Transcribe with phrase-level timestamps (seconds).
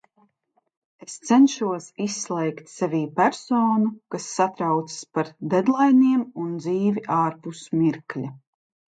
[1.05, 8.31] Es cenšos izslēgt sevī personu, kas satraucas par deadlainiem un dzīvi ārpus mirkļa.